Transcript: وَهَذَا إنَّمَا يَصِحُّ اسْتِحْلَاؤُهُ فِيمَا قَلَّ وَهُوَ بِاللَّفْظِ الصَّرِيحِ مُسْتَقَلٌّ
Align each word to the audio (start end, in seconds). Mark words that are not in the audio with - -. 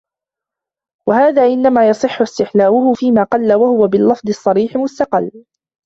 وَهَذَا 1.07 1.45
إنَّمَا 1.45 1.89
يَصِحُّ 1.89 2.21
اسْتِحْلَاؤُهُ 2.21 2.93
فِيمَا 2.93 3.23
قَلَّ 3.23 3.53
وَهُوَ 3.53 3.87
بِاللَّفْظِ 3.87 4.29
الصَّرِيحِ 4.29 4.77
مُسْتَقَلٌّ 4.77 5.45